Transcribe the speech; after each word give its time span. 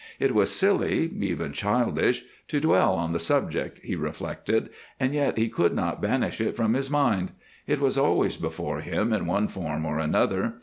It 0.19 0.33
was 0.33 0.51
silly, 0.51 1.11
even 1.19 1.53
childish, 1.53 2.23
to 2.47 2.59
dwell 2.59 2.95
on 2.95 3.13
the 3.13 3.19
subject, 3.19 3.77
he 3.83 3.95
reflected, 3.95 4.71
and 4.99 5.13
yet 5.13 5.37
he 5.37 5.47
could 5.47 5.73
not 5.75 6.01
banish 6.01 6.41
it 6.41 6.55
from 6.55 6.73
his 6.73 6.89
mind. 6.89 7.33
It 7.67 7.79
was 7.79 7.99
always 7.99 8.35
before 8.35 8.79
him, 8.81 9.13
in 9.13 9.27
one 9.27 9.47
form 9.47 9.85
or 9.85 9.99
another. 9.99 10.55